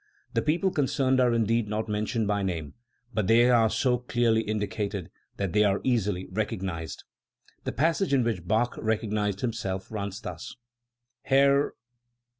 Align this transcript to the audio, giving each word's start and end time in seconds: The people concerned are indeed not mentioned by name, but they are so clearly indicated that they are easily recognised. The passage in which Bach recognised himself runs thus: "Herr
The 0.33 0.41
people 0.41 0.71
concerned 0.71 1.19
are 1.19 1.31
indeed 1.31 1.67
not 1.69 1.87
mentioned 1.87 2.27
by 2.27 2.41
name, 2.41 2.73
but 3.13 3.27
they 3.27 3.51
are 3.51 3.69
so 3.69 3.99
clearly 3.99 4.41
indicated 4.41 5.11
that 5.37 5.53
they 5.53 5.63
are 5.63 5.79
easily 5.83 6.27
recognised. 6.31 7.03
The 7.65 7.71
passage 7.71 8.11
in 8.11 8.23
which 8.23 8.47
Bach 8.47 8.73
recognised 8.79 9.41
himself 9.41 9.91
runs 9.91 10.19
thus: 10.19 10.55
"Herr 11.21 11.75